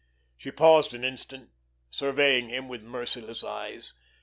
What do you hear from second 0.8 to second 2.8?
an instant, surveying him